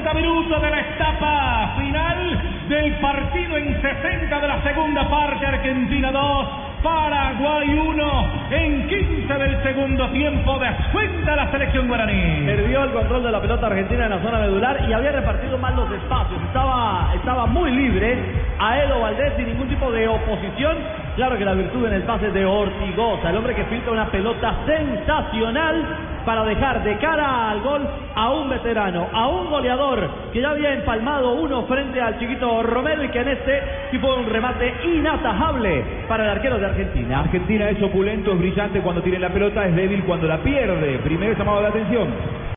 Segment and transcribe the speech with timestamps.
[0.00, 6.10] 60 minutos de la etapa final del partido en 60 de la segunda parte, Argentina
[6.10, 6.48] 2.
[6.82, 12.46] Paraguay 1 en 15 del segundo tiempo descuenta la selección guaraní.
[12.46, 15.76] Perdió el control de la pelota argentina en la zona medular y había repartido mal
[15.76, 16.40] los espacios.
[16.44, 18.16] Estaba, estaba muy libre
[18.60, 20.76] a Edo Valdés sin ningún tipo de oposición.
[21.16, 24.54] Claro que la virtud en el pase de Ortigosa, el hombre que filtra una pelota
[24.66, 25.84] sensacional
[26.24, 27.80] para dejar de cara al gol
[28.14, 33.02] a un veterano, a un goleador que ya había empalmado uno frente al chiquito Romero
[33.02, 37.20] y que en este sí fue un remate inatajable para el arquero de Argentina.
[37.20, 40.98] Argentina es opulento, es brillante cuando tiene la pelota, es débil cuando la pierde.
[40.98, 42.49] Primero llamado la atención.